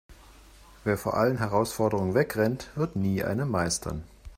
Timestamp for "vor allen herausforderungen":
0.97-2.15